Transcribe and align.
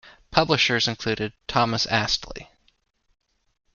Publishers 0.31 0.87
included 0.87 1.31
Thomas 1.47 1.85
Astley. 1.85 2.49